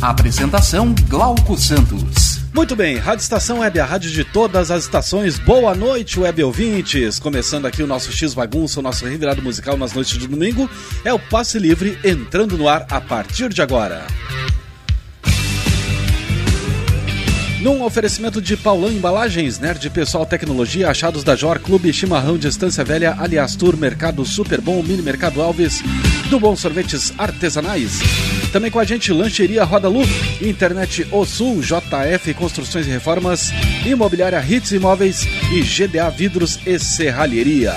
[0.00, 2.40] Apresentação Glauco Santos.
[2.52, 5.38] Muito bem, Rádio Estação Web, a rádio de todas as estações.
[5.38, 7.18] Boa noite, web ouvintes.
[7.18, 10.68] Começando aqui o nosso X Bagunça, o nosso revirado musical nas noites de domingo.
[11.02, 14.06] É o Passe Livre entrando no ar a partir de agora.
[17.62, 23.16] Num oferecimento de Paulão Embalagens, Nerd Pessoal Tecnologia, Achados da Jor, Clube Chimarrão Distância Velha,
[23.18, 25.82] Aliás Tour, Mercado Super Bom, Mini Mercado Alves,
[26.28, 28.35] do Bom Sorvetes Artesanais.
[28.56, 30.00] Também com a gente, Lancheria Roda Lu,
[30.40, 33.50] Internet O Sul, JF Construções e Reformas,
[33.84, 37.74] Imobiliária Hits Imóveis e GDA Vidros e Serralheria.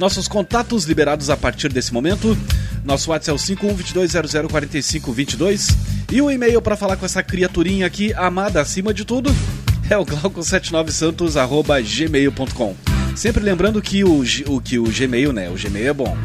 [0.00, 2.36] Nossos contatos liberados a partir desse momento.
[2.84, 5.76] Nosso WhatsApp é o 5122004522
[6.10, 9.30] e o e-mail para falar com essa criaturinha aqui, amada acima de tudo,
[9.88, 12.74] é o glauco79santos@gmail.com.
[13.14, 15.48] Sempre lembrando que o, o que o Gmail, né?
[15.48, 16.16] O Gmail é bom.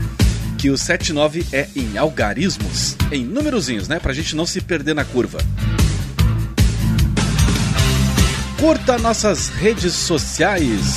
[0.61, 3.97] Que o 79 é em algarismos, em númerozinhos, né?
[3.97, 5.39] Pra gente não se perder na curva.
[8.59, 10.93] Curta nossas redes sociais.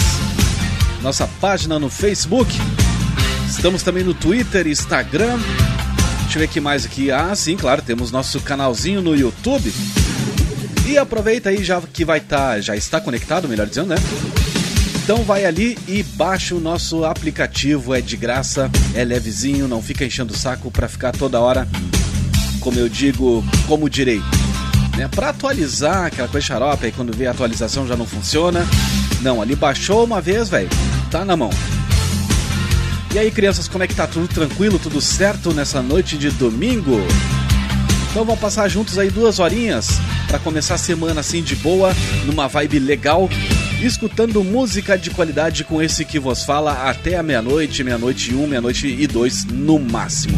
[1.03, 2.53] Nossa página no Facebook.
[3.49, 5.39] Estamos também no Twitter, Instagram.
[6.25, 7.11] Deixa eu ver que mais aqui.
[7.11, 9.73] Ah, sim, claro, temos nosso canalzinho no YouTube.
[10.87, 13.97] E aproveita aí já que vai estar, tá, já está conectado, melhor dizendo, né?
[15.05, 20.03] Então vai ali e baixa o nosso aplicativo, é de graça, é levezinho, não fica
[20.03, 21.69] enchendo o saco para ficar toda hora,
[22.59, 24.23] como eu digo, como direi,
[24.97, 25.07] né?
[25.07, 28.67] Para atualizar aquela coisa xarope, aí quando vê a atualização já não funciona.
[29.21, 30.71] Não, ali baixou uma vez, velho,
[31.11, 31.51] tá na mão.
[33.15, 34.07] E aí, crianças, como é que tá?
[34.07, 36.99] Tudo tranquilo, tudo certo nessa noite de domingo?
[38.11, 41.93] Então vamos passar juntos aí duas horinhas para começar a semana assim de boa,
[42.25, 43.29] numa vibe legal,
[43.87, 48.47] escutando música de qualidade com esse que vos fala até a meia-noite, meia-noite e um,
[48.47, 50.37] meia-noite e dois no máximo.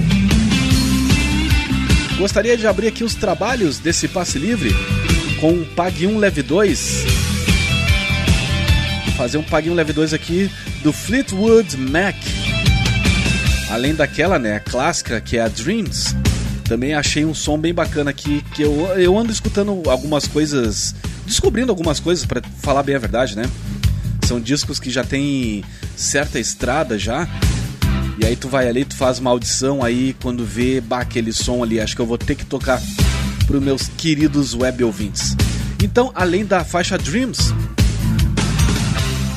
[2.18, 4.70] Gostaria de abrir aqui os trabalhos desse passe livre
[5.40, 7.04] com Pague 1 Leve 2.
[9.16, 10.50] Fazer um Pague 1 Leve 2 aqui
[10.82, 12.16] do Fleetwood Mac.
[13.70, 16.14] Além daquela, né, clássica, que é a Dreams,
[16.64, 20.94] também achei um som bem bacana aqui, que eu, eu ando escutando algumas coisas,
[21.26, 23.44] descobrindo algumas coisas, para falar bem a verdade, né?
[24.26, 25.64] São discos que já tem
[25.96, 27.28] certa estrada já,
[28.18, 31.62] e aí tu vai ali, tu faz uma audição aí, quando vê, bah, aquele som
[31.62, 32.80] ali, acho que eu vou ter que tocar
[33.46, 35.36] para os meus queridos web ouvintes.
[35.82, 37.52] Então, além da faixa Dreams,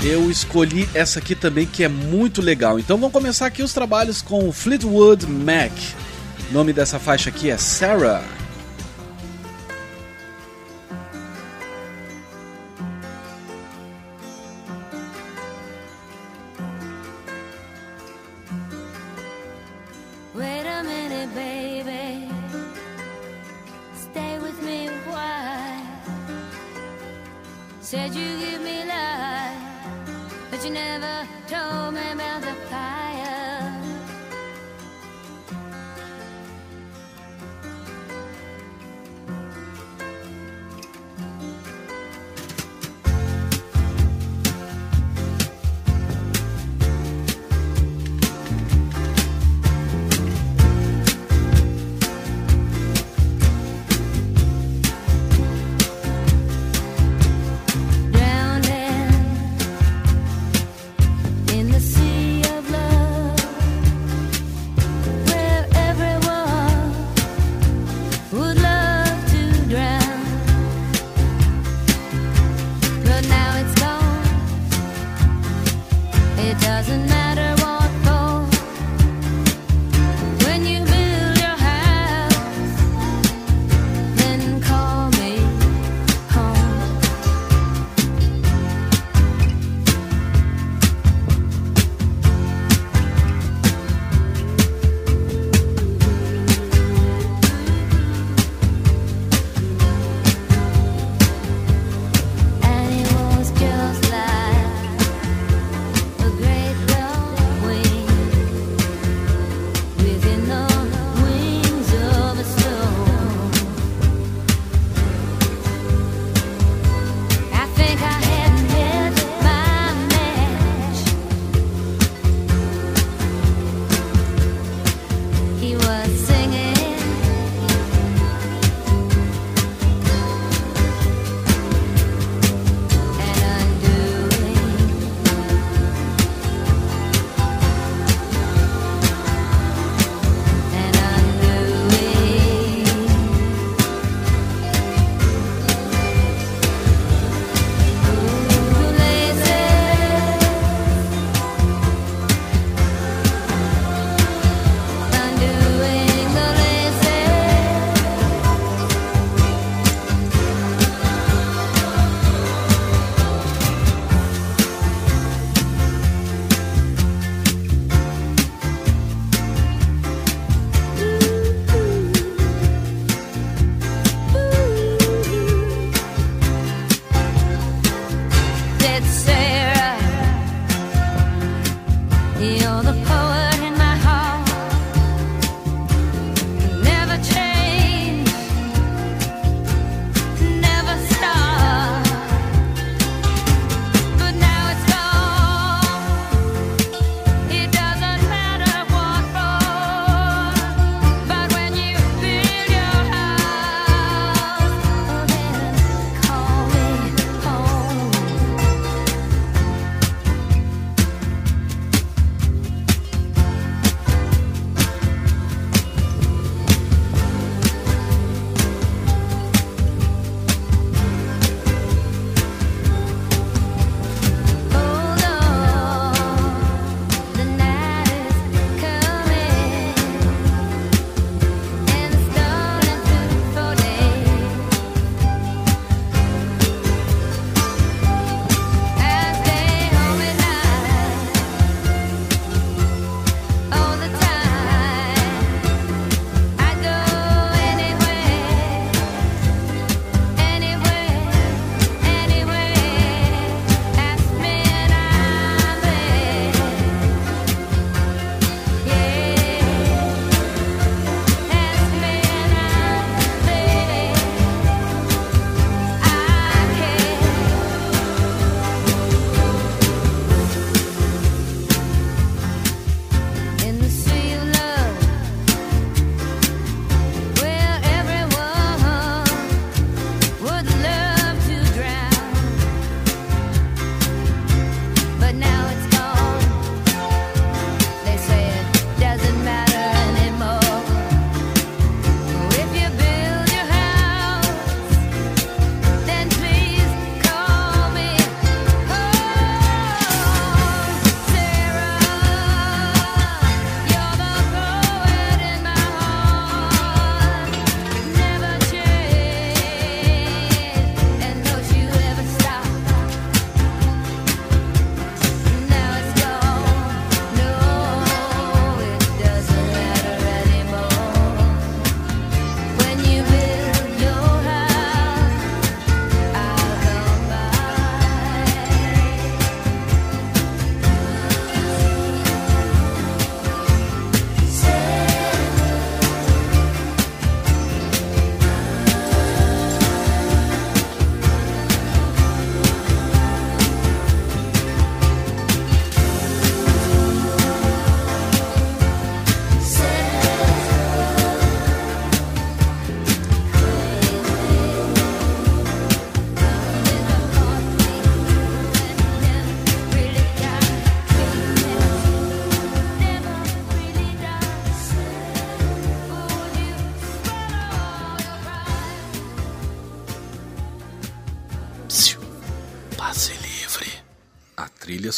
[0.01, 2.79] eu escolhi essa aqui também que é muito legal.
[2.79, 5.71] Então vamos começar aqui os trabalhos com Fleetwood Mac.
[6.49, 8.38] O nome dessa faixa aqui é Sarah.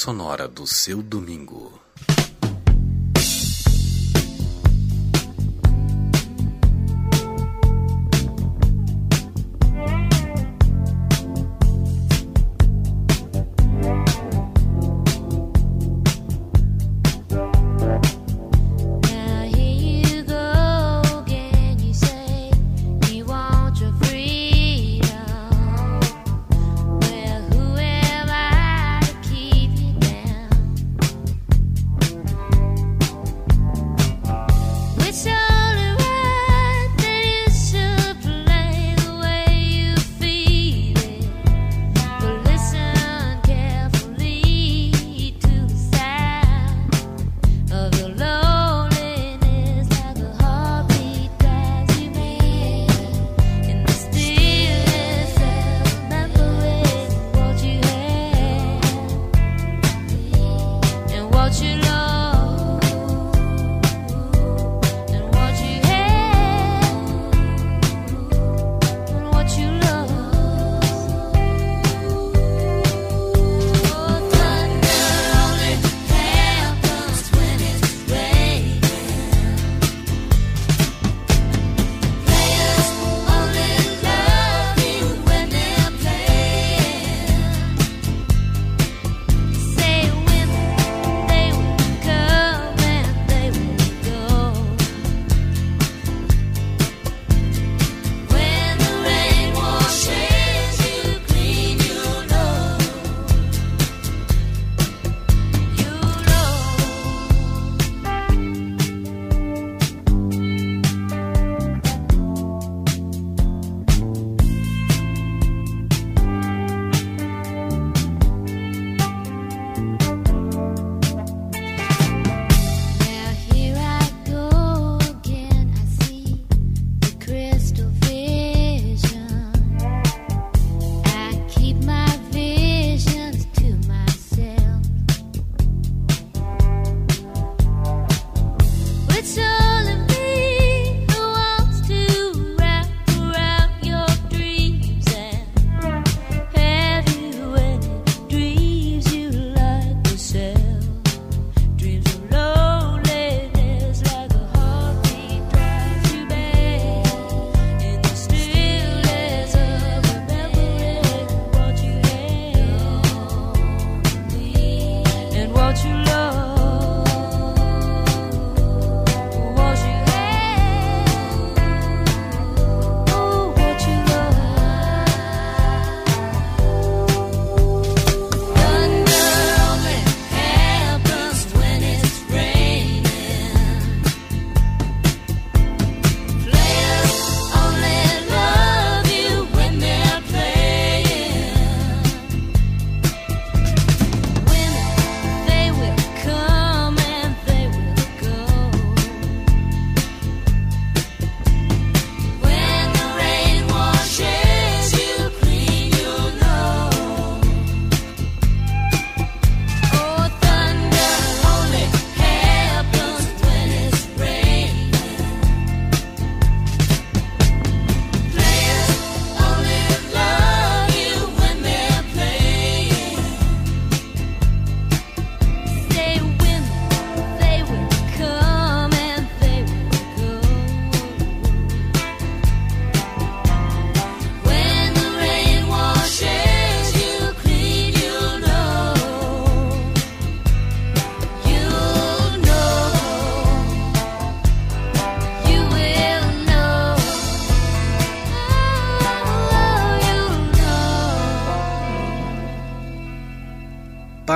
[0.02, 1.61] Sonora do seu domingo.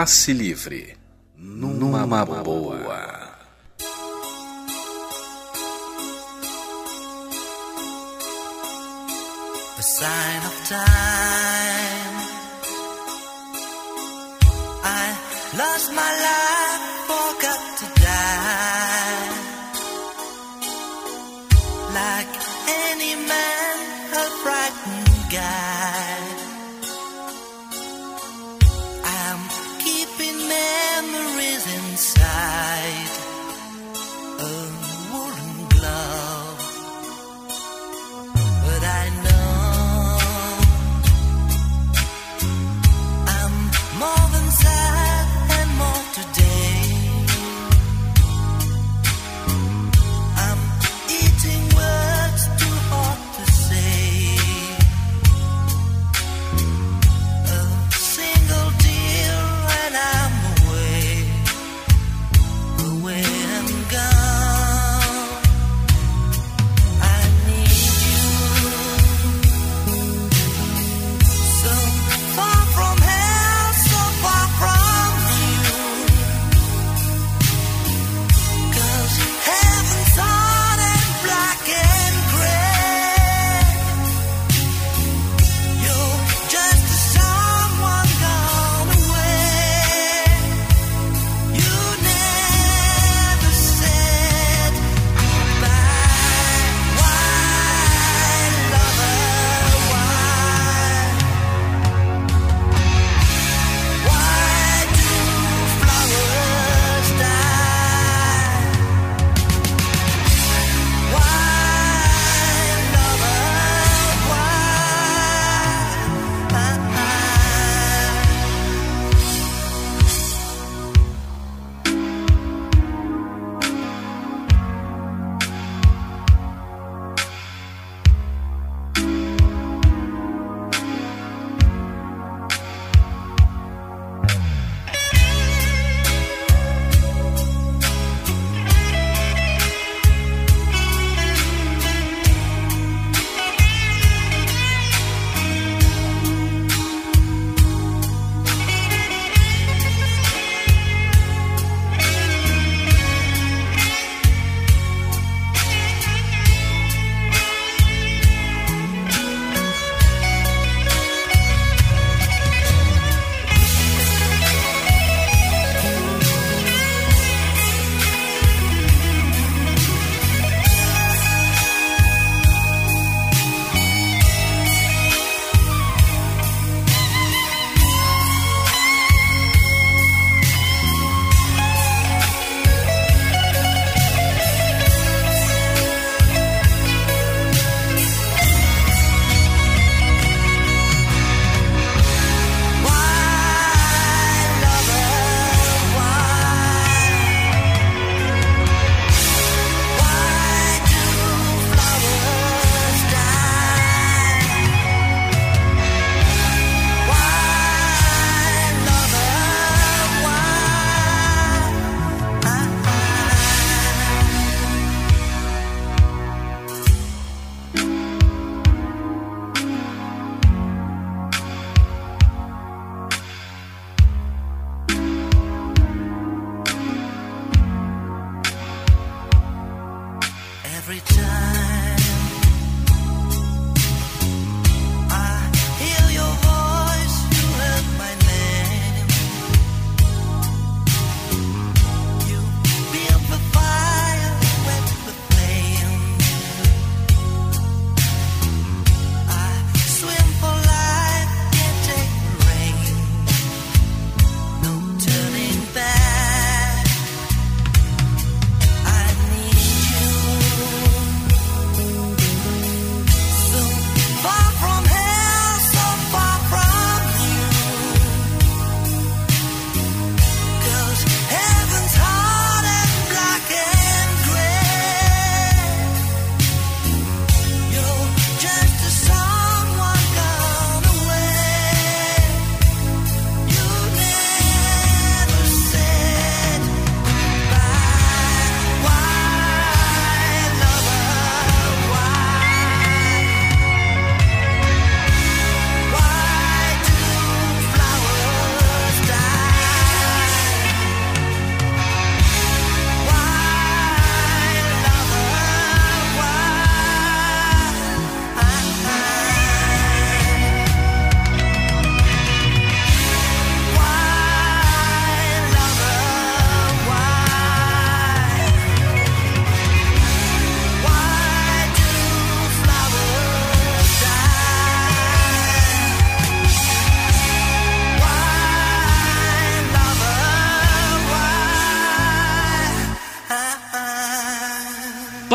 [0.06, 0.96] Passe Livre.
[1.36, 2.06] Numa,
[2.44, 2.75] boa.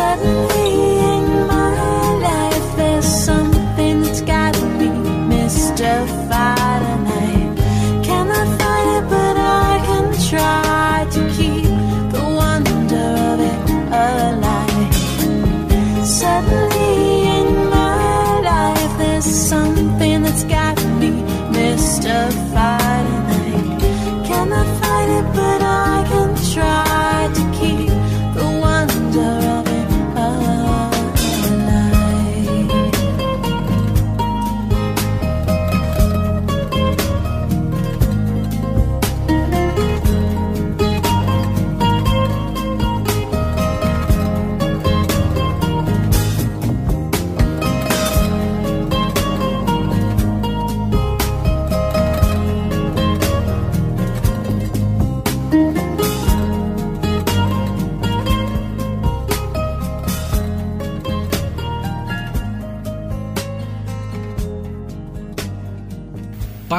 [0.00, 0.59] suddenly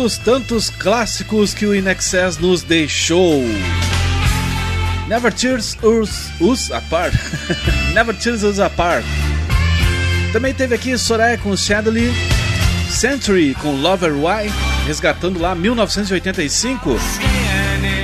[0.00, 3.44] Dos tantos clássicos que o Inexcess nos deixou.
[5.06, 7.12] Never Tears Us, us Apart.
[7.92, 9.04] Never Tears Us Apart.
[10.32, 12.10] Também teve aqui Soraya com Shadley,
[12.88, 14.50] Century com Lover Why,
[14.86, 16.96] resgatando lá 1985.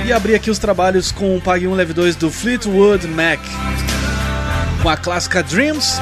[0.05, 3.39] E abri aqui os trabalhos com o Pague 1 Leve 2 do Fleetwood Mac,
[4.83, 5.97] com a clássica Dreams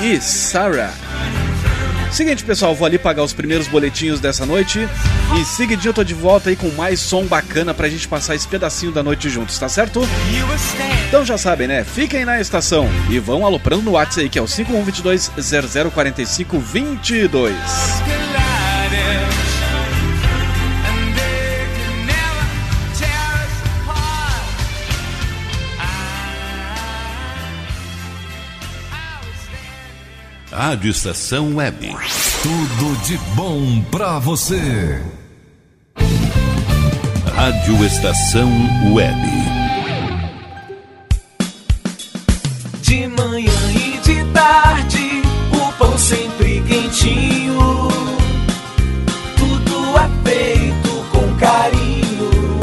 [0.00, 1.09] e Sarah.
[2.10, 4.80] Seguinte, pessoal, vou ali pagar os primeiros boletinhos dessa noite
[5.40, 8.48] e seguidinho eu tô de volta aí com mais som bacana pra gente passar esse
[8.48, 10.00] pedacinho da noite juntos, tá certo?
[11.08, 11.84] Então já sabem, né?
[11.84, 15.30] Fiquem na estação e vão aloprando no WhatsApp aí que é o 5122
[15.92, 17.54] 0045 22.
[30.62, 31.88] Rádio Estação Web.
[32.42, 35.00] Tudo de bom pra você.
[37.34, 38.50] Rádio Estação
[38.92, 39.16] Web.
[42.82, 47.88] De manhã e de tarde, o pão sempre quentinho.
[49.38, 52.60] Tudo é feito com carinho.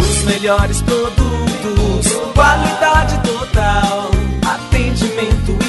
[0.00, 4.10] Os melhores produtos, qualidade total,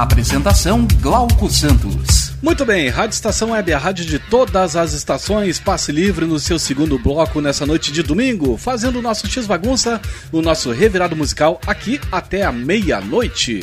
[0.00, 2.32] Apresentação Glauco Santos.
[2.40, 6.58] Muito bem, Rádio Estação Web, a rádio de todas as estações, passe livre no seu
[6.58, 10.00] segundo bloco nessa noite de domingo, fazendo o nosso X Bagunça,
[10.32, 13.60] o nosso revirado musical aqui até a meia-noite.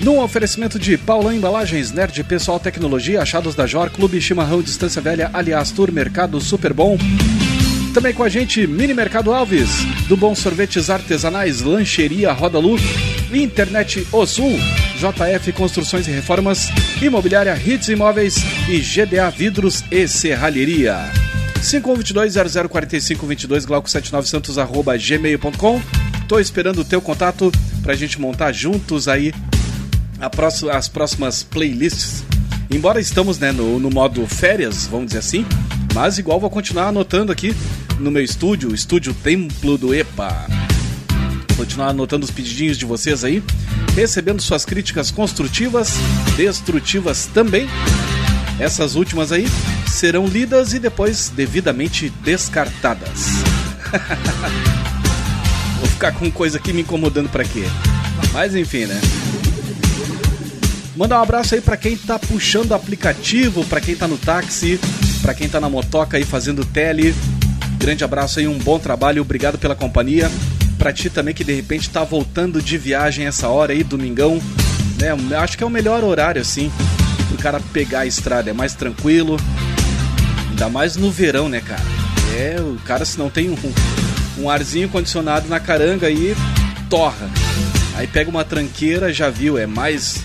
[0.00, 5.30] No oferecimento de Paulão Embalagens, Nerd Pessoal Tecnologia, Achados da Jor, Clube Chimarrão Distância Velha,
[5.32, 6.98] aliás, Tour Mercado Super Bom.
[7.94, 9.68] Também com a gente, Mini Mercado Alves,
[10.08, 12.80] do Bom Sorvetes Artesanais, Lancheria Roda Luz,
[13.30, 14.58] Internet O Sul,
[14.96, 16.70] JF Construções e Reformas,
[17.02, 21.00] Imobiliária Hits Imóveis e GDA Vidros e Serralheria.
[21.60, 25.82] 5122-004522, glauco79santos, arroba gmail.com.
[26.26, 27.52] Tô esperando o teu contato
[27.82, 29.34] pra gente montar juntos aí
[30.30, 32.24] próxima, as próximas playlists.
[32.70, 35.44] Embora estamos né, no, no modo férias, vamos dizer assim,
[35.94, 37.54] mas igual vou continuar anotando aqui
[38.02, 40.46] no meu estúdio, estúdio Templo do EPA.
[41.56, 43.42] Continuar anotando os pedidinhos de vocês aí,
[43.94, 45.92] recebendo suas críticas construtivas,
[46.36, 47.68] destrutivas também.
[48.58, 49.46] Essas últimas aí
[49.86, 53.26] serão lidas e depois devidamente descartadas.
[55.78, 57.64] Vou ficar com coisa aqui me incomodando para quê?
[58.32, 59.00] Mas enfim, né?
[60.96, 64.80] Manda um abraço aí para quem tá puxando o aplicativo, para quem tá no táxi,
[65.20, 67.14] para quem tá na motoca aí fazendo tele.
[67.82, 70.30] Grande abraço aí, um bom trabalho, obrigado pela companhia.
[70.78, 74.40] Para ti também que de repente tá voltando de viagem essa hora aí, domingão,
[75.00, 75.36] né?
[75.36, 76.70] Acho que é o melhor horário assim
[77.26, 79.36] pro cara pegar a estrada, é mais tranquilo.
[80.50, 81.82] Ainda mais no verão, né, cara?
[82.36, 83.56] É, o cara se não tem um,
[84.38, 86.36] um arzinho condicionado na caranga aí,
[86.88, 87.28] torra.
[87.96, 90.22] Aí pega uma tranqueira, já viu, é mais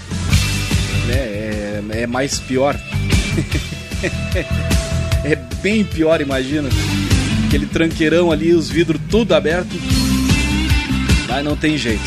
[1.07, 2.79] né, é, é mais pior.
[5.25, 6.69] é bem pior, imagina.
[7.47, 9.73] Aquele tranqueirão ali, os vidros tudo aberto.
[11.29, 12.03] Mas não tem jeito.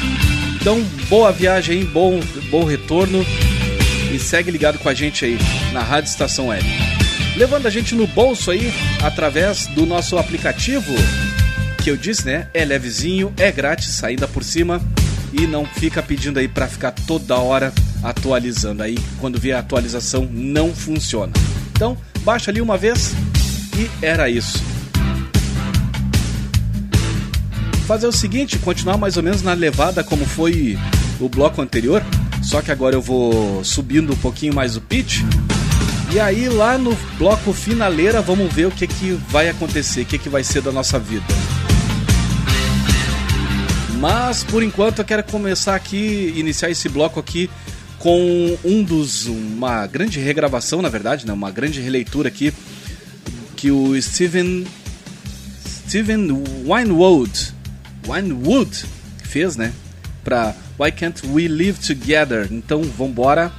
[0.61, 3.25] Então, boa viagem, bom, bom retorno.
[4.13, 5.39] E segue ligado com a gente aí
[5.73, 6.63] na Rádio Estação Web.
[7.37, 8.71] Levando a gente no bolso aí,
[9.03, 10.93] através do nosso aplicativo,
[11.83, 12.49] que eu disse, né?
[12.53, 14.79] É levezinho, é grátis, ainda por cima.
[15.33, 17.73] E não fica pedindo aí para ficar toda hora
[18.03, 18.83] atualizando.
[18.83, 21.33] Aí, quando vier a atualização, não funciona.
[21.73, 23.15] Então, baixa ali uma vez
[23.79, 24.63] e era isso.
[27.91, 30.79] Fazer o seguinte, continuar mais ou menos na levada como foi
[31.19, 32.01] o bloco anterior,
[32.41, 35.23] só que agora eu vou subindo um pouquinho mais o pitch.
[36.15, 40.19] E aí lá no bloco finaleira vamos ver o que, que vai acontecer, o que,
[40.19, 41.25] que vai ser da nossa vida.
[43.99, 47.51] Mas por enquanto eu quero começar aqui, iniciar esse bloco aqui
[47.99, 52.55] com um dos uma grande regravação, na verdade, né, uma grande releitura aqui
[53.57, 54.65] que o Steven
[55.89, 57.59] Steven Winewood
[58.11, 58.85] Winewood
[59.23, 59.73] fez, né,
[60.25, 62.49] para Why Can't We Live Together?
[62.51, 63.53] Então, vamos embora.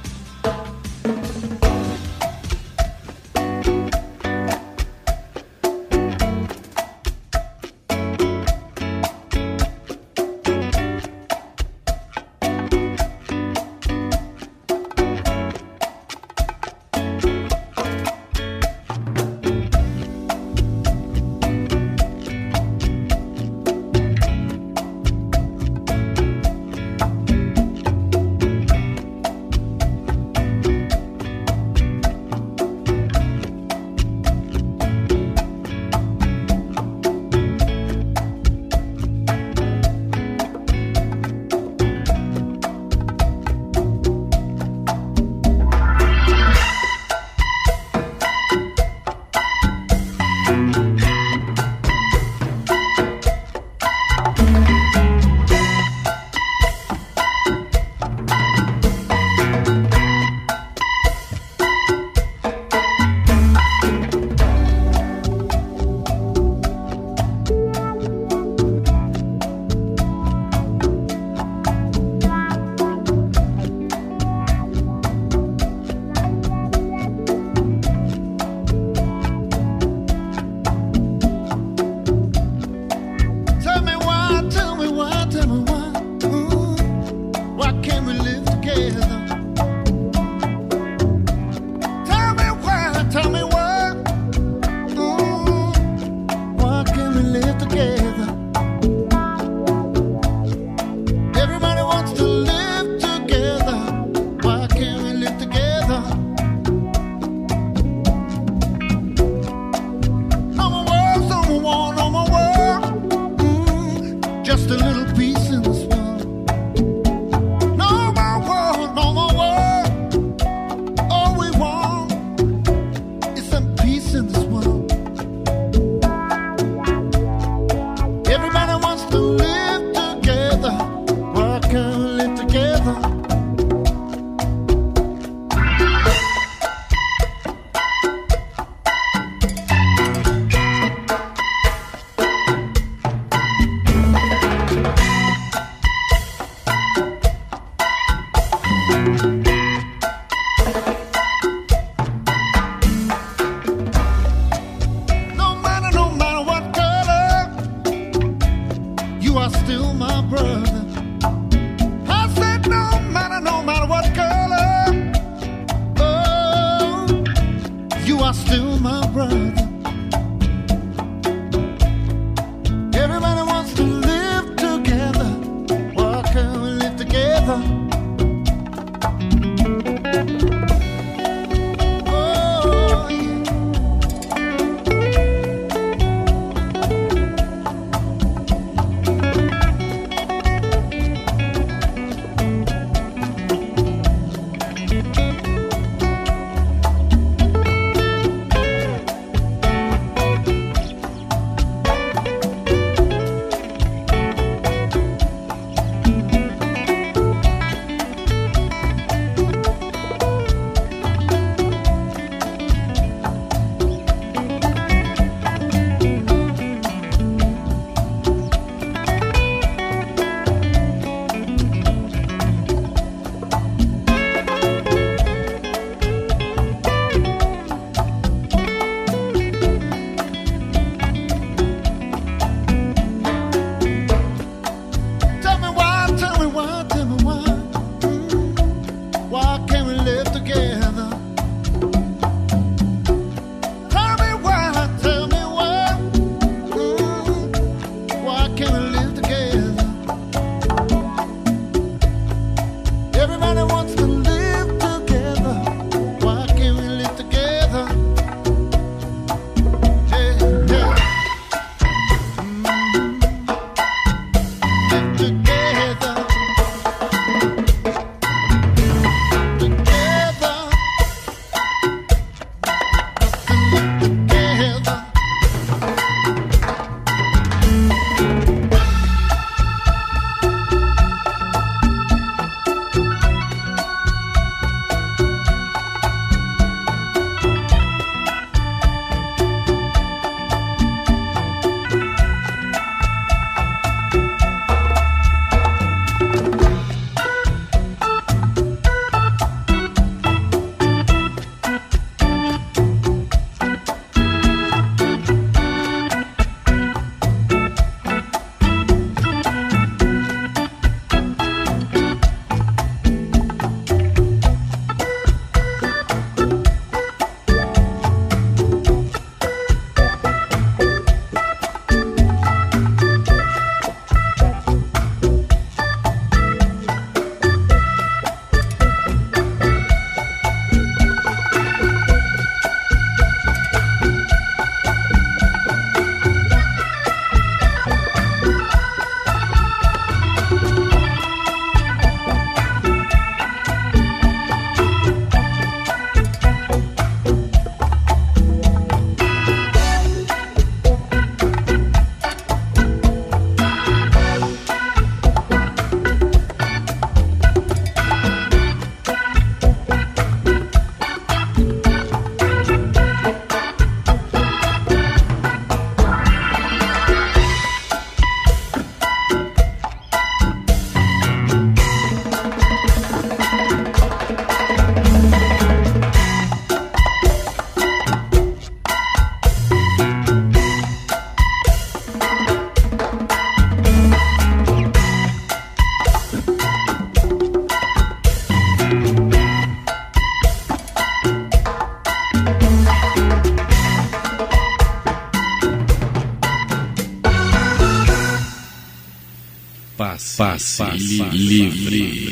[400.42, 400.82] Passe,
[401.30, 402.31] livre.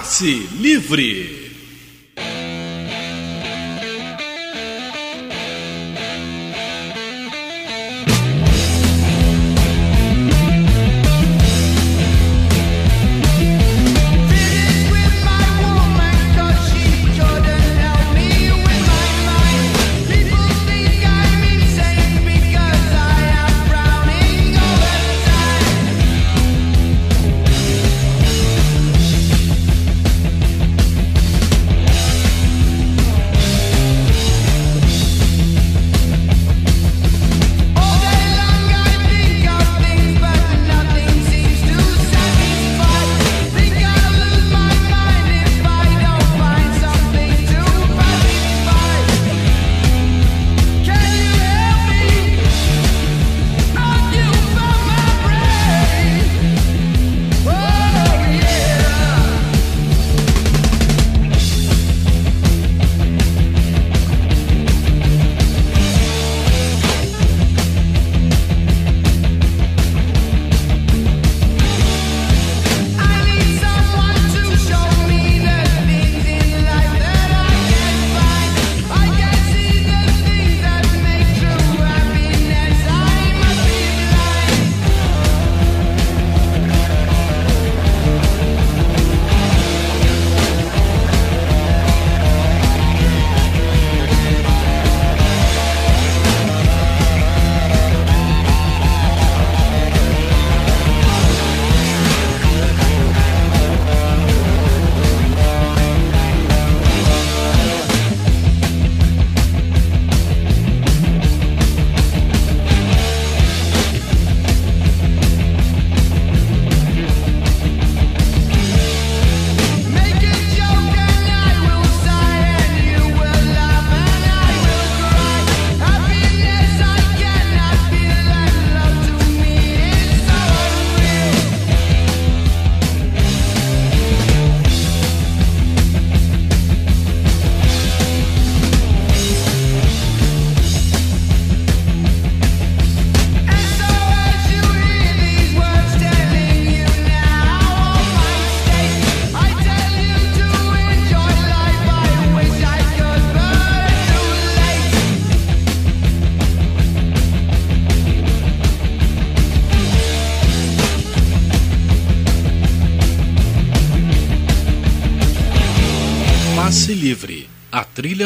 [0.00, 1.39] Passe Livre.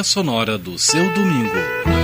[0.04, 2.03] sonora do seu domingo.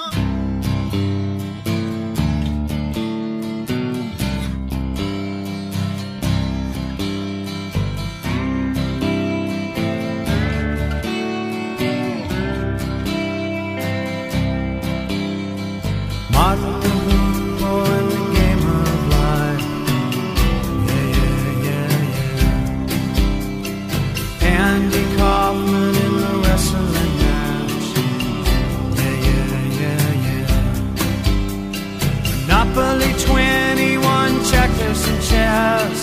[32.81, 35.99] Monopoly 21, checkers and chess.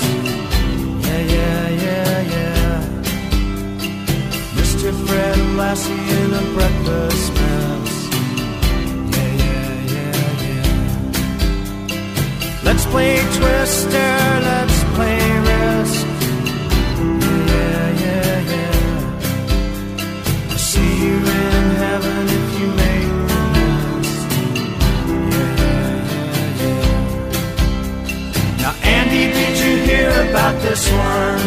[1.04, 2.78] Yeah, yeah, yeah, yeah.
[4.54, 4.88] Mr.
[5.06, 7.92] Fred Lassie in a breakfast mess.
[9.12, 10.70] Yeah, yeah, yeah, yeah.
[12.62, 14.12] Let's play Twister.
[14.48, 14.67] Let's
[30.62, 31.38] this one.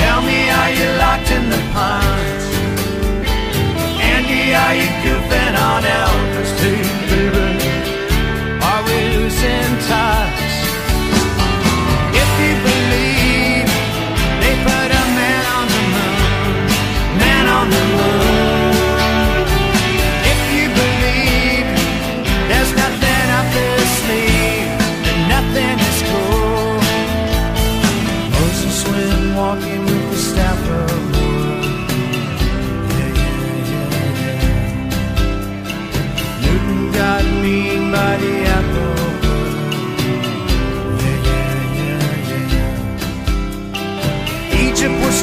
[0.00, 2.40] Tell me, are you locked in the pond?
[4.12, 6.27] Andy, are you goofing on Elvis?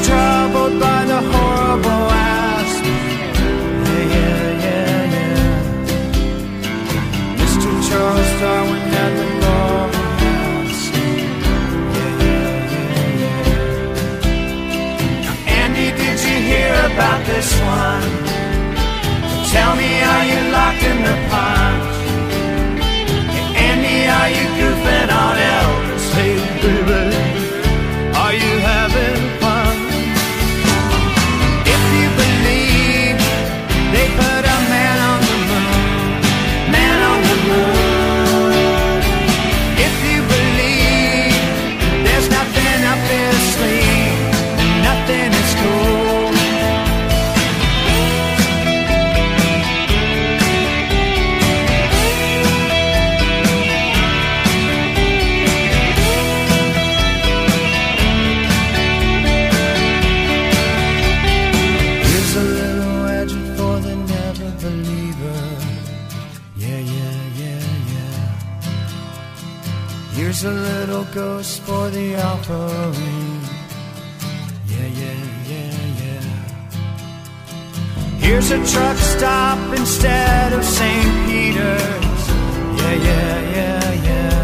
[0.06, 2.84] Troubled by the horrible asp.
[2.84, 5.56] Yeah, yeah, yeah, yeah.
[7.40, 7.70] Mr.
[7.86, 10.92] Charles Darwin had the marvel mask.
[11.96, 13.58] Yeah, yeah, yeah, yeah.
[15.60, 17.50] Andy, did you hear about this
[17.80, 18.10] one?
[19.52, 21.80] Tell me, are you locked in the pond?
[23.68, 25.45] Andy, are you goofing on Elvis?
[71.66, 73.40] For the offering.
[74.68, 76.26] Yeah, yeah, yeah, yeah.
[78.24, 81.26] Here's a truck stop instead of St.
[81.26, 82.22] Peter's.
[82.78, 84.40] Yeah, yeah, yeah, yeah.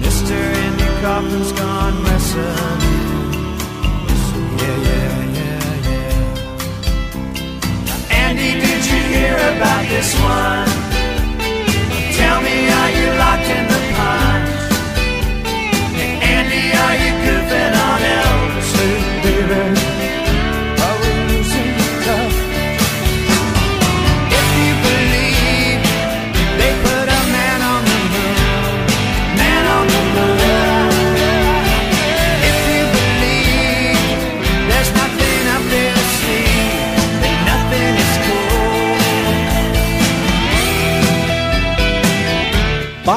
[0.00, 0.36] Mr.
[0.64, 2.80] Andy Kaufman's gone messing.
[4.60, 6.24] Yeah, yeah, yeah, yeah.
[8.24, 10.85] Andy, did you hear about this one?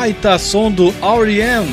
[0.10, 1.68] Baita som do R.E.M.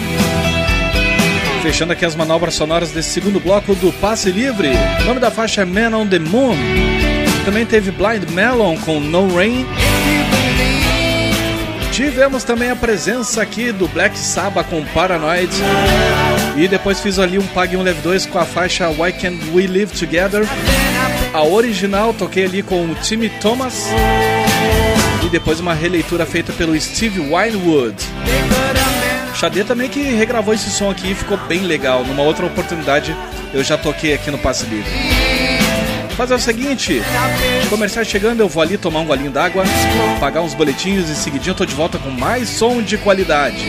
[1.62, 4.68] Fechando aqui as manobras sonoras desse segundo bloco do Passe Livre.
[5.01, 6.55] O nome da faixa é Man on the Moon.
[7.47, 9.64] Também teve Blind Melon com No Rain.
[11.93, 15.51] Tivemos também a presença aqui do Black Sabbath com Paranoid.
[16.59, 19.66] E depois fiz ali um Pague um Leve 2 com a faixa Why Can't We
[19.66, 20.47] Live Together.
[21.32, 23.87] A original toquei ali com o Timmy Thomas.
[25.26, 27.96] E depois uma releitura feita pelo Steve Winewood.
[29.34, 32.04] Xadê também que regravou esse som aqui e ficou bem legal.
[32.04, 33.14] Numa outra oportunidade
[33.52, 34.88] eu já toquei aqui no Passe Livre.
[36.10, 37.02] Fazer o seguinte,
[37.68, 39.64] comerciais chegando, eu vou ali tomar um golinho d'água,
[40.20, 43.68] pagar uns boletinhos e seguidinho eu tô de volta com mais som de qualidade.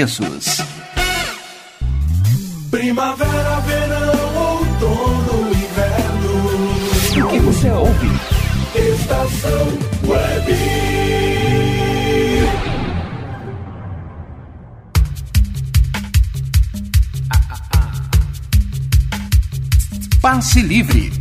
[2.71, 7.25] Primavera, verão, outono, inverno.
[7.25, 8.07] O que você ouve?
[8.73, 9.67] Estação
[10.07, 10.55] Web.
[20.19, 21.13] Passe Livre.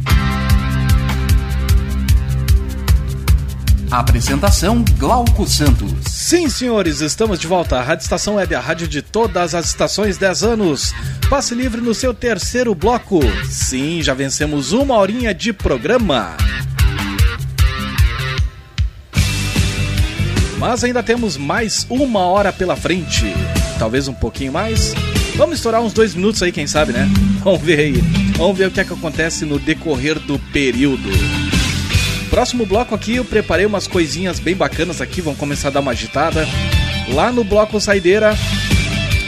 [3.91, 6.20] Apresentação Glauco Santos.
[6.31, 7.77] Sim, senhores, estamos de volta.
[7.77, 10.95] A Rádio Estação Web, a rádio de todas as estações, 10 anos.
[11.29, 13.19] Passe livre no seu terceiro bloco.
[13.49, 16.37] Sim, já vencemos uma horinha de programa.
[20.57, 23.35] Mas ainda temos mais uma hora pela frente.
[23.77, 24.95] Talvez um pouquinho mais.
[25.35, 27.09] Vamos estourar uns dois minutos aí, quem sabe, né?
[27.43, 27.95] Vamos ver aí.
[28.37, 31.11] Vamos ver o que é que acontece no decorrer do período.
[32.31, 35.91] Próximo bloco aqui eu preparei umas coisinhas bem bacanas aqui, vamos começar a dar uma
[35.91, 36.47] agitada.
[37.13, 38.37] Lá no bloco Saideira,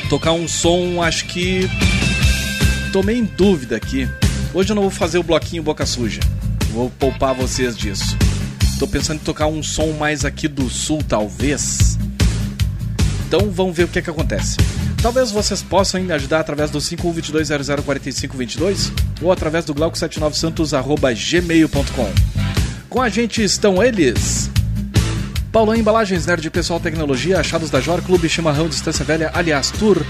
[0.08, 1.68] tocar um som, acho que.
[2.92, 4.08] Tomei em dúvida aqui.
[4.54, 6.20] Hoje eu não vou fazer o bloquinho Boca Suja.
[6.70, 8.16] Vou poupar vocês disso.
[8.78, 11.98] Tô pensando em tocar um som mais aqui do sul, talvez.
[13.26, 14.58] Então vamos ver o que é que acontece.
[15.02, 22.51] Talvez vocês possam me ajudar através do 5122004522 ou através do glauco79santos.gmail.com.
[22.92, 24.50] Com a gente estão eles.
[25.50, 30.04] Paulão Embalagens, Nerd Pessoal Tecnologia, Achados da Jor, Clube Chimarrão Distância Velha, aliás Tour,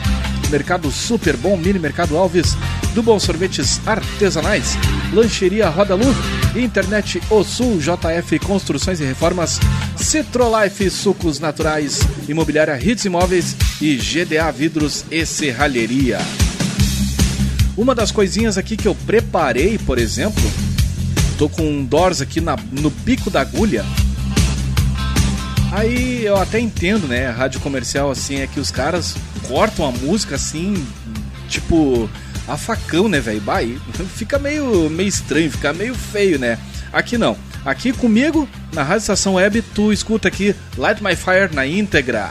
[0.50, 2.56] Mercado Super Bom, Mini Mercado Alves,
[2.92, 4.76] do Bom Sorvetes Artesanais,
[5.12, 6.12] Lancheria Roda Lu,
[6.56, 9.60] Internet O Sul, JF Construções e Reformas,
[9.96, 16.18] Citrolife Sucos Naturais, Imobiliária Hits Imóveis e GDA Vidros e Serralheria.
[17.76, 20.42] Uma das coisinhas aqui que eu preparei, por exemplo,
[21.42, 23.84] tô com um Doors aqui na, no bico da agulha.
[25.72, 27.30] Aí eu até entendo, né?
[27.30, 29.16] Rádio comercial assim é que os caras
[29.48, 30.86] cortam a música assim,
[31.48, 32.08] tipo
[32.46, 33.42] a facão, né, velho?
[34.14, 36.56] Fica meio, meio estranho, fica meio feio, né?
[36.92, 37.36] Aqui não.
[37.64, 42.30] Aqui comigo, na Rádio Estação Web, tu escuta aqui Light My Fire na íntegra.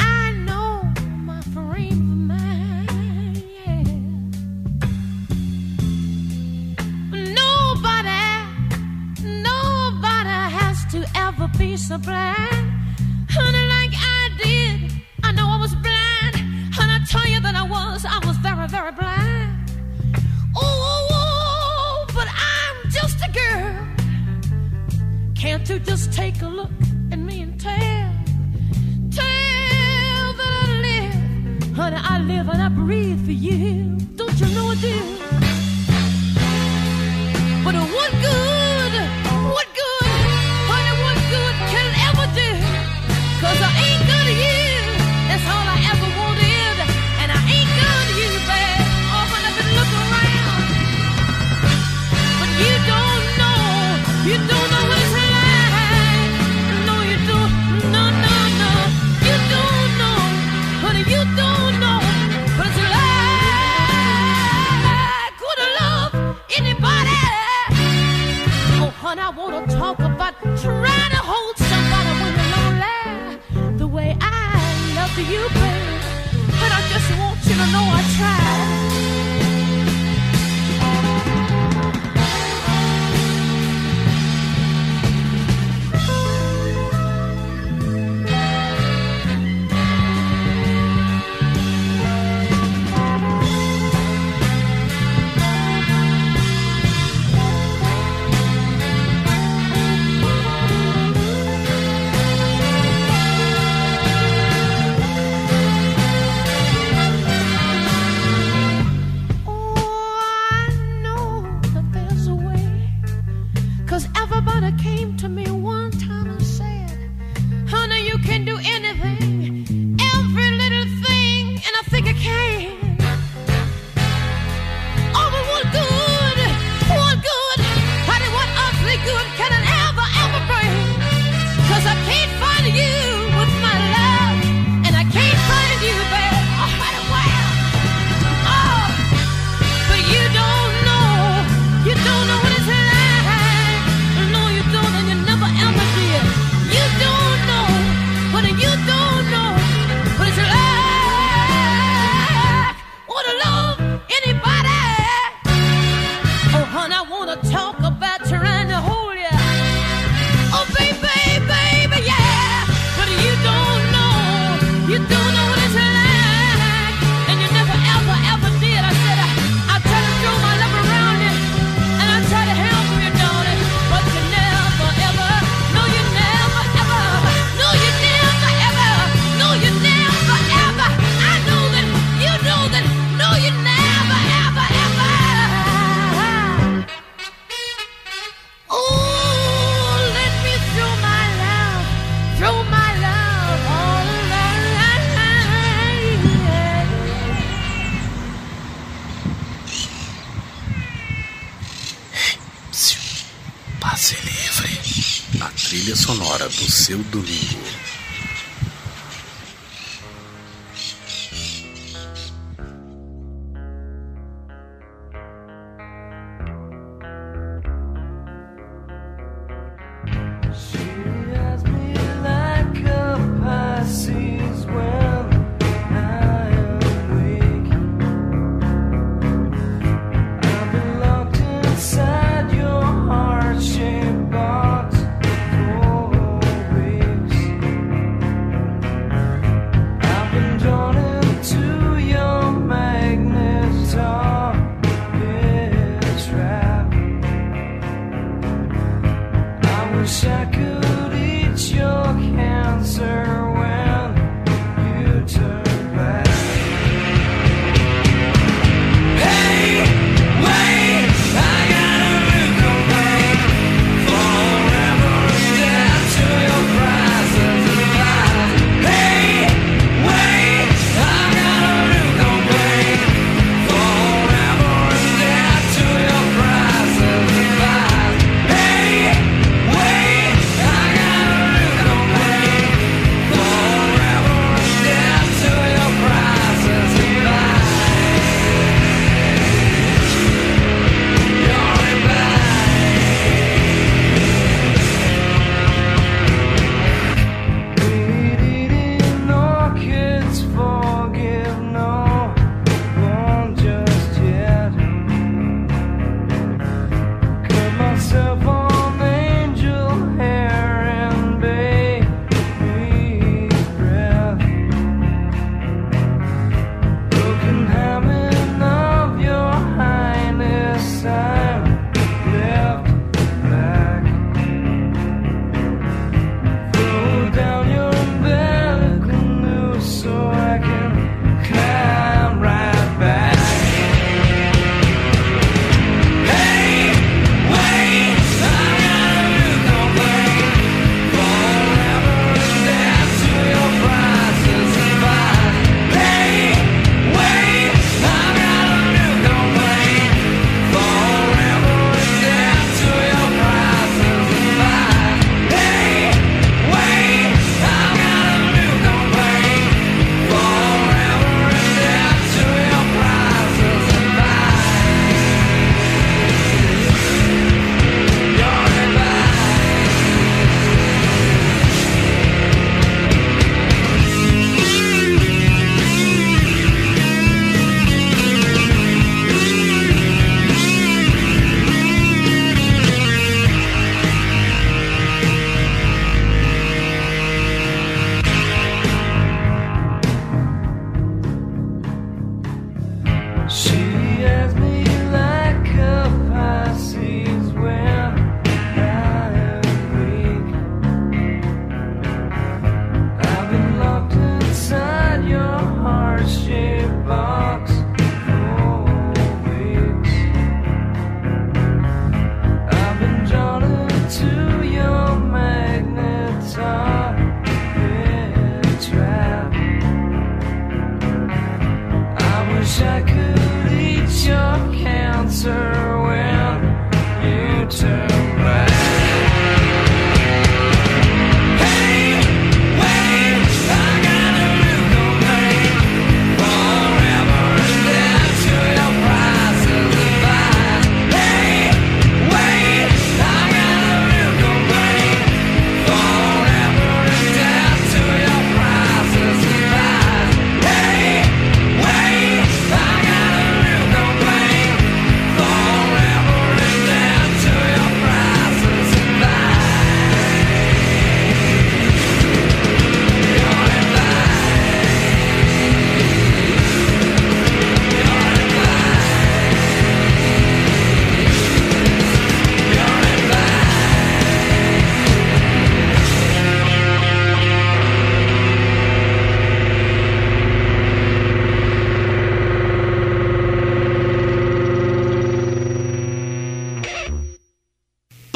[0.00, 0.92] I know
[1.28, 3.42] my frame of mind.
[3.66, 3.82] Yeah.
[7.42, 8.24] Nobody,
[9.22, 12.66] nobody has to ever be so blind,
[13.30, 14.92] honey, like I did.
[15.22, 16.36] I know I was blind,
[16.80, 18.04] and I tell you that I was.
[18.04, 19.50] I was very, very blind.
[20.56, 23.76] Oh, oh but I'm just a girl.
[25.34, 26.70] Can't you just take a look?
[33.44, 33.83] you.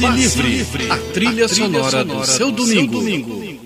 [0.00, 2.98] Passe, Livre, a trilha, sonora, do seu domingo.
[3.00, 3.57] Oh,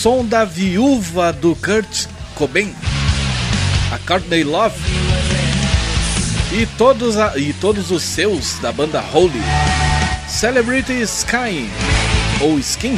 [0.00, 2.06] som da viúva do Kurt
[2.36, 2.72] Cobain,
[3.92, 4.78] a Courtney Love,
[6.52, 9.42] e todos, a- e todos os seus da banda Holy,
[10.28, 11.68] Celebrity Sky,
[12.40, 12.96] ou Skin.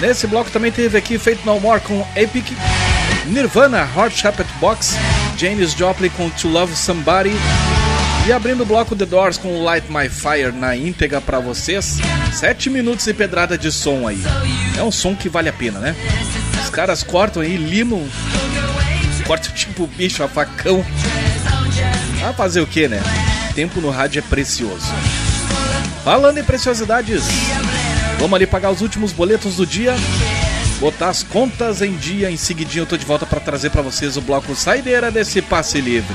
[0.00, 2.46] Nesse bloco também teve aqui Fate No More com Epic,
[3.26, 4.94] Nirvana, Heart Shaped Box,
[5.38, 7.32] Janis Joplin com To Love Somebody,
[8.26, 11.98] e abrindo o bloco The Doors com Light My Fire na íntegra pra vocês.
[12.32, 14.22] Sete minutos de pedrada de som aí.
[14.76, 15.96] É um som que vale a pena, né?
[16.62, 18.06] Os caras cortam aí, limam.
[19.26, 20.84] Cortam tipo bicho a facão.
[22.24, 23.00] Ah, fazer o que, né?
[23.54, 24.92] Tempo no rádio é precioso.
[26.04, 27.24] Falando em preciosidades,
[28.18, 29.94] vamos ali pagar os últimos boletos do dia.
[30.78, 32.30] Botar as contas em dia.
[32.30, 35.80] Em seguidinho eu tô de volta para trazer para vocês o bloco saideira desse passe
[35.80, 36.14] livre.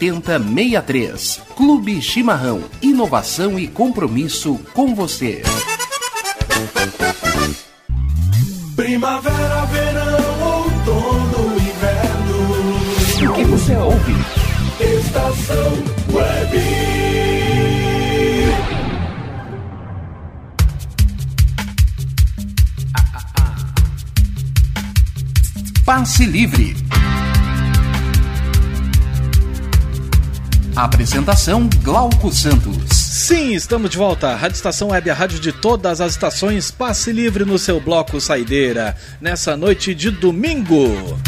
[0.00, 1.42] 7063.
[1.54, 2.62] Clube Chimarrão.
[2.80, 5.42] Inovação e compromisso com você.
[8.74, 13.30] Primavera, verão, outono, inverno.
[13.30, 14.14] O que você ouve?
[14.80, 15.72] Estação
[16.14, 16.90] Web.
[25.84, 26.89] Passe Livre.
[30.80, 32.88] Apresentação Glauco Santos.
[32.96, 34.34] Sim, estamos de volta.
[34.34, 36.70] Rádio Estação Web, a rádio de todas as estações.
[36.70, 41.18] Passe livre no seu bloco Saideira, nessa noite de domingo.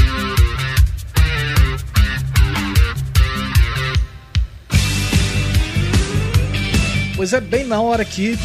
[7.14, 8.38] Pois é, bem na hora que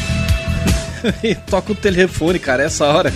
[1.49, 3.13] toca o telefone, cara, essa hora.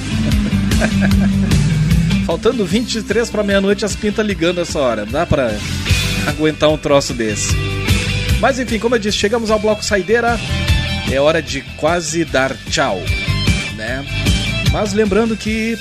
[2.26, 5.05] Faltando 23 para meia-noite, as pintas ligando essa hora.
[5.05, 5.51] Dá pra
[6.26, 7.70] aguentar um troço desse.
[8.41, 10.38] Mas enfim, como eu disse, chegamos ao bloco saideira.
[11.11, 12.97] É hora de quase dar tchau,
[13.76, 14.03] né?
[14.72, 15.77] Mas lembrando que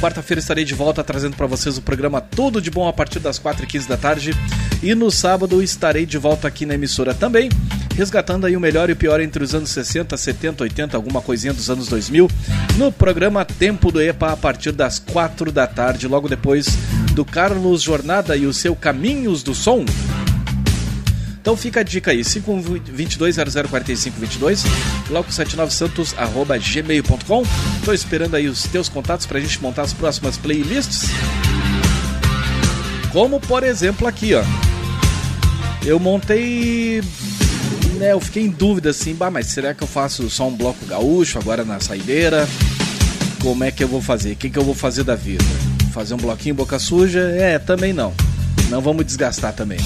[0.00, 3.38] quarta-feira estarei de volta trazendo para vocês o programa Tudo de Bom a partir das
[3.38, 4.34] 4h15 da tarde.
[4.82, 7.50] E no sábado estarei de volta aqui na emissora também,
[7.96, 11.52] resgatando aí o melhor e o pior entre os anos 60, 70, 80, alguma coisinha
[11.52, 12.30] dos anos 2000,
[12.76, 16.78] no programa Tempo do EPA a partir das 4 da tarde, logo depois
[17.12, 19.84] do Carlos Jornada e o seu Caminhos do Som.
[21.40, 24.64] Então fica a dica aí, 522-004522,
[25.08, 27.42] glauco79santos.gmail.com.
[27.84, 31.10] Tô esperando aí os teus contatos pra gente montar as próximas playlists.
[33.12, 34.42] Como por exemplo aqui, ó.
[35.84, 37.02] Eu montei.
[37.96, 40.84] Né, eu fiquei em dúvida assim, bah, mas será que eu faço só um bloco
[40.86, 42.46] gaúcho agora na saideira?
[43.40, 44.32] Como é que eu vou fazer?
[44.32, 45.44] O que, que eu vou fazer da vida?
[45.92, 47.20] Fazer um bloquinho boca suja?
[47.20, 48.12] É, também não.
[48.68, 49.78] Não vamos desgastar também.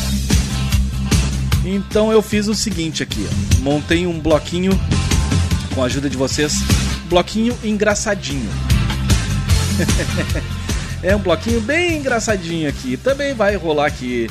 [1.65, 3.61] Então eu fiz o seguinte aqui, ó.
[3.61, 4.73] montei um bloquinho
[5.75, 6.55] com a ajuda de vocês,
[7.09, 8.51] bloquinho engraçadinho.
[11.03, 12.97] é um bloquinho bem engraçadinho aqui.
[12.97, 14.29] Também vai rolar aqui.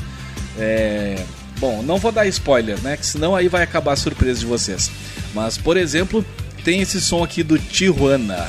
[0.57, 1.23] É...
[1.59, 2.97] Bom, não vou dar spoiler, né?
[2.97, 4.91] Que senão aí vai acabar a surpresa de vocês.
[5.33, 6.25] Mas, por exemplo,
[6.63, 8.47] tem esse som aqui do Tijuana.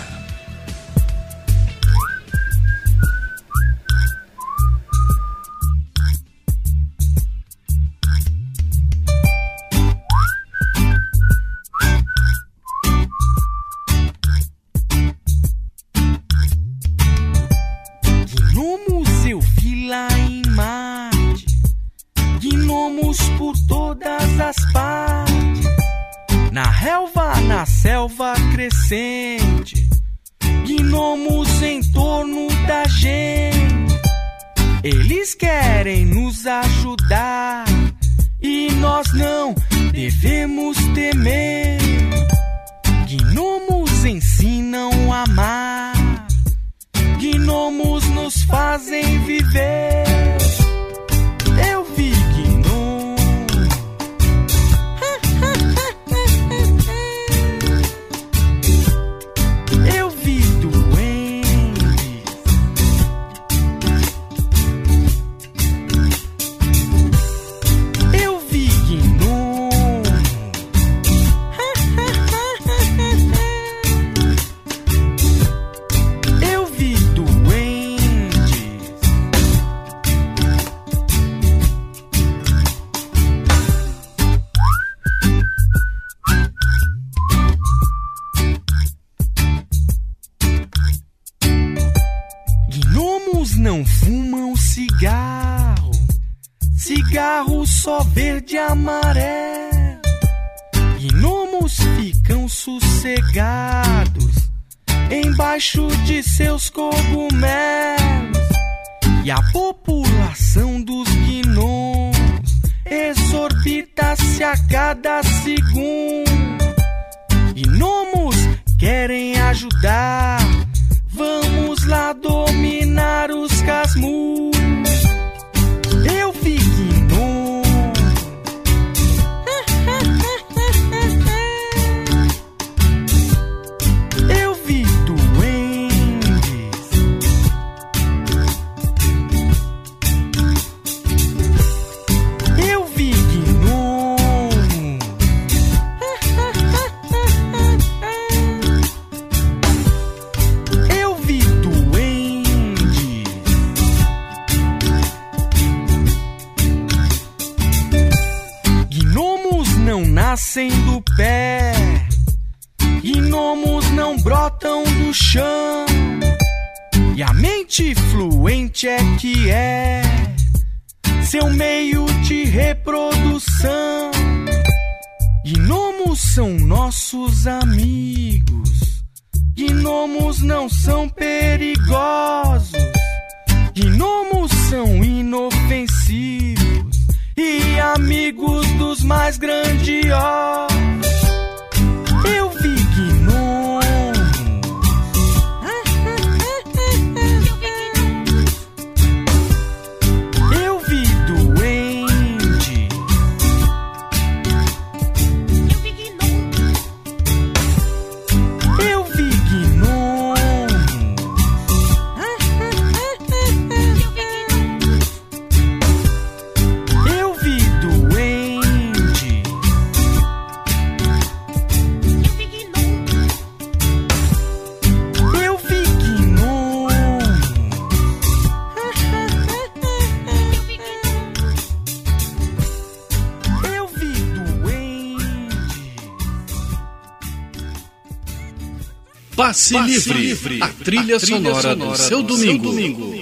[240.83, 242.73] Trilha, sonora, do seu domingo.
[242.73, 243.22] Ela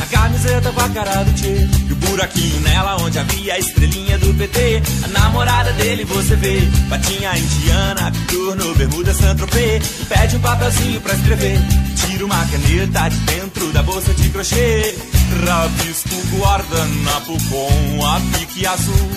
[0.00, 1.68] A camiseta com a cara do Tchê.
[1.88, 4.82] E o buraquinho nela onde havia a estrelinha do PT.
[5.04, 10.00] A namorada dele você vê, patinha indiana, turno, bermuda Saint-Tropez.
[10.00, 11.58] E pede um papelzinho pra escrever.
[11.96, 14.94] Tira uma caneta de dentro da bolsa de crochê.
[15.46, 19.10] Rabisco guardanapo com a pique azul.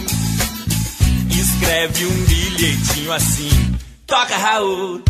[1.29, 3.75] Escreve um bilhetinho assim.
[4.05, 5.01] Toca Raul.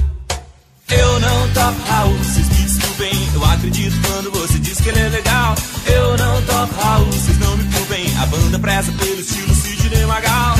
[0.89, 2.62] Eu não toco Raul, vocês
[2.93, 3.29] desculpem.
[3.33, 5.55] Eu acredito quando você diz que ele é legal.
[5.85, 8.05] Eu não toco Raul, vocês não me culpem.
[8.21, 10.55] A banda preza pelo estilo Sidney Magal.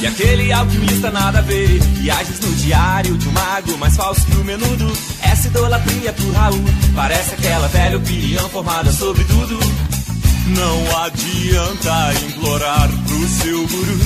[0.00, 4.36] E aquele alquimista nada a ver Viagens no diário de um mago Mais falso que
[4.36, 4.92] o menudo
[5.22, 9.58] Essa idolatria pro Raul Parece aquela velha opinião formada sobre tudo
[10.46, 13.98] Não adianta implorar pro seu guru.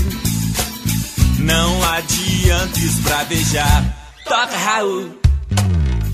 [1.40, 3.96] Não adianta esbravejar.
[4.24, 5.18] Toca Raul.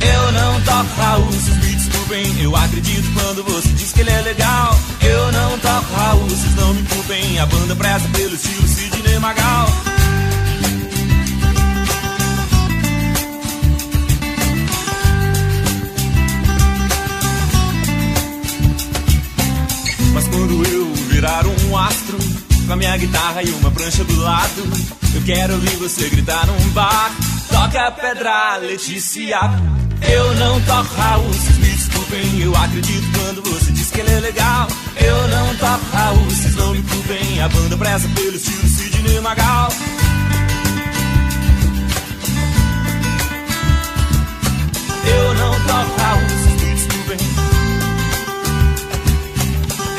[0.01, 1.25] Eu não toco Raul.
[1.27, 4.79] Vocês me desculpem Eu acredito quando você diz que ele é legal.
[5.01, 6.29] Eu não toco Raul.
[6.29, 9.96] Vocês não me culpem A banda preza pelo estilo Sidney Magal
[21.69, 22.19] um astro
[22.67, 24.63] Com a minha guitarra e uma prancha do lado.
[25.15, 27.11] Eu quero ouvir você gritar num bar.
[27.49, 29.41] Toca pedra, Letícia.
[30.03, 34.21] Eu não toco Raul, vocês me desculpem Eu acredito quando você diz que ele é
[34.21, 34.69] legal.
[34.97, 39.73] Eu não toco Raul, vocês não me culpem A banda preza pelo estilo Sidney Magal.
[45.07, 46.46] Eu não toco Raul,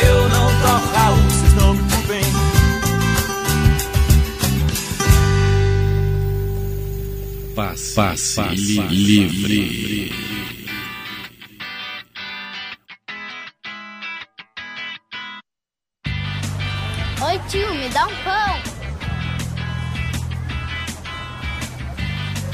[0.05, 2.21] Eu não toco Raul, vocês não me culpem
[7.55, 8.41] Passe, passe,
[8.89, 10.11] livre.
[17.19, 18.61] Oi, tio, me dá um pão.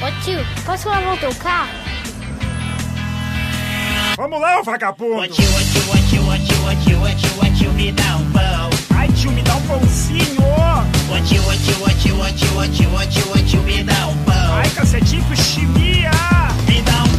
[0.00, 1.83] Ô tio, posso lavar o teu carro?
[4.16, 5.16] Vamos lá, ô vagabundo!
[5.22, 7.90] Ô tio, ô tio, ô tio, ô tio, ô tio, ô tio, ô tio, me
[7.90, 8.70] dá um pão.
[8.96, 10.40] Ai, tio, me dá um pãozinho!
[11.10, 13.82] Ô tio, ô tio, ô tio, ô tio, ô tio, ô tio, ô tio, me
[13.82, 14.54] dá um pão.
[14.54, 16.12] Ai, cacetinho com chimia!
[16.68, 17.13] Me dá um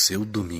[0.00, 0.59] seu domingo.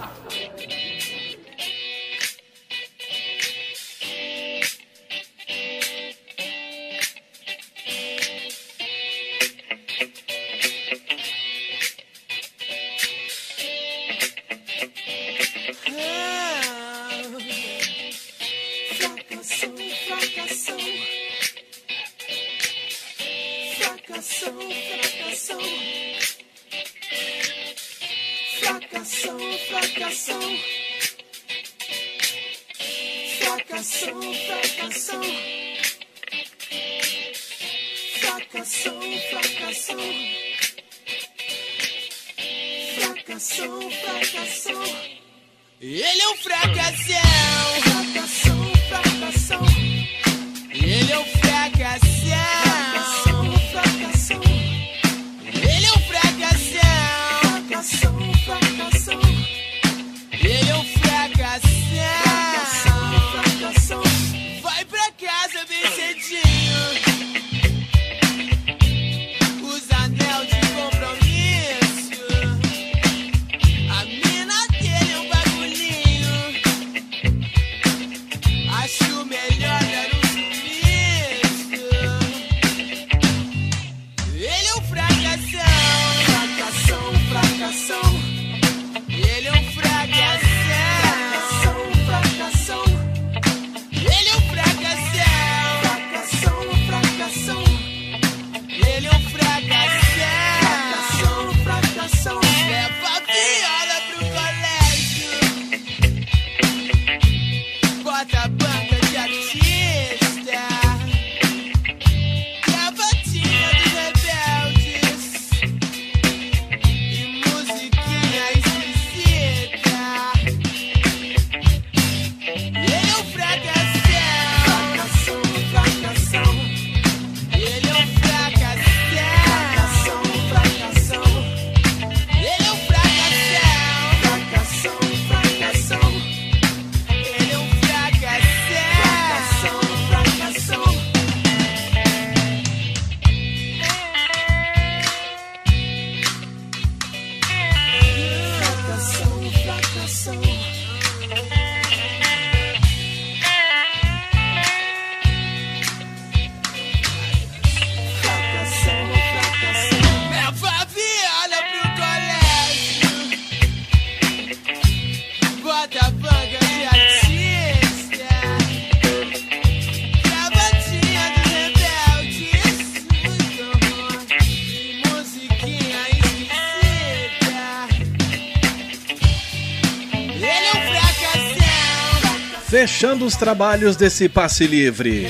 [183.01, 185.25] fechando os trabalhos desse passe livre.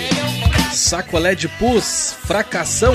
[0.74, 2.94] Sacolé de pus, fracassão.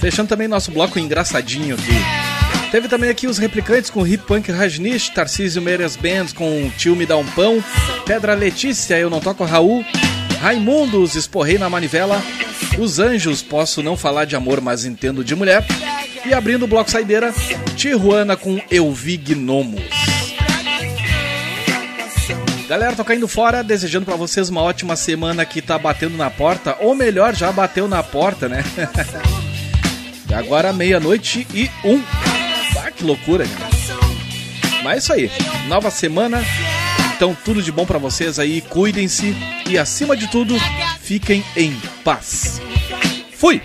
[0.00, 2.70] Fechando também nosso bloco engraçadinho aqui.
[2.70, 7.04] Teve também aqui os replicantes com Hip Punk Rajnish, Tarcísio Meiras Bands com Tio Me
[7.04, 7.62] Dá Um Pão,
[8.06, 9.84] Pedra Letícia, Eu Não Toco Raul,
[10.40, 12.22] Raimundos, Esporrei na Manivela,
[12.78, 15.62] Os Anjos, Posso Não Falar de Amor, Mas Entendo de Mulher,
[16.24, 17.34] e abrindo o bloco saideira,
[17.76, 19.77] Tijuana com Eu Vi Gnomo.
[22.68, 26.76] Galera, tô caindo fora, desejando pra vocês uma ótima semana que tá batendo na porta,
[26.80, 28.62] ou melhor, já bateu na porta, né?
[30.30, 32.02] E agora meia-noite e um.
[32.84, 33.70] Ah, que loucura, cara.
[34.84, 35.30] Mas é isso aí,
[35.68, 36.44] nova semana.
[37.16, 39.34] Então, tudo de bom pra vocês aí, cuidem-se
[39.66, 40.54] e acima de tudo,
[41.00, 41.74] fiquem em
[42.04, 42.60] paz.
[43.32, 43.62] Fui!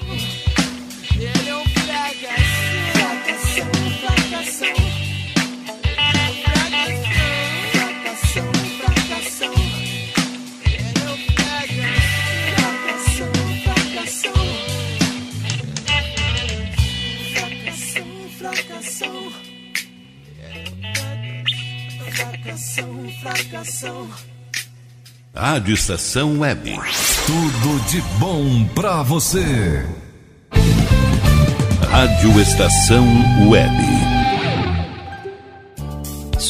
[25.36, 26.80] Rádio Estação Web.
[27.26, 29.86] Tudo de bom pra você.
[31.90, 33.06] Rádio Estação
[33.50, 34.03] Web.